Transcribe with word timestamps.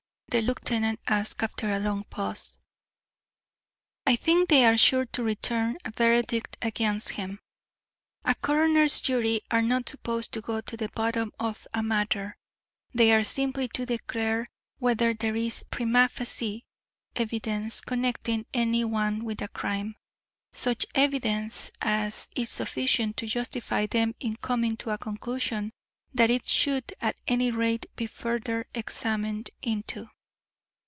the 0.31 0.41
lieutenant 0.41 0.97
asked 1.09 1.43
after 1.43 1.69
a 1.69 1.77
long 1.79 2.05
pause. 2.05 2.57
"I 4.07 4.15
think 4.15 4.47
they 4.47 4.63
are 4.63 4.77
sure 4.77 5.03
to 5.07 5.23
return 5.23 5.77
a 5.83 5.91
verdict 5.91 6.55
against 6.61 7.09
him. 7.09 7.41
A 8.23 8.33
coroner's 8.35 9.01
jury 9.01 9.41
are 9.51 9.61
not 9.61 9.89
supposed 9.89 10.31
to 10.31 10.39
go 10.39 10.61
to 10.61 10.77
the 10.77 10.87
bottom 10.95 11.33
of 11.37 11.67
a 11.73 11.83
matter; 11.83 12.37
they 12.93 13.11
are 13.13 13.25
simply 13.25 13.67
to 13.73 13.85
declare 13.85 14.49
whether 14.79 15.13
there 15.13 15.35
is 15.35 15.65
primâ 15.69 16.09
facie 16.09 16.63
evidence 17.13 17.81
connecting 17.81 18.45
any 18.53 18.85
one 18.85 19.25
with 19.25 19.41
a 19.41 19.49
crime; 19.49 19.97
such 20.53 20.85
evidence 20.95 21.71
as 21.81 22.29
is 22.37 22.49
sufficient 22.49 23.17
to 23.17 23.27
justify 23.27 23.85
them 23.85 24.15
in 24.21 24.37
coming 24.37 24.77
to 24.77 24.91
a 24.91 24.97
conclusion 24.97 25.73
that 26.13 26.29
it 26.29 26.47
should 26.47 26.93
at 27.01 27.19
any 27.27 27.51
rate 27.51 27.85
be 27.97 28.07
further 28.07 28.65
examined 28.73 29.49
into. 29.61 30.09